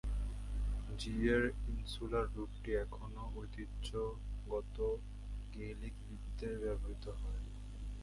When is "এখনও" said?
2.75-3.25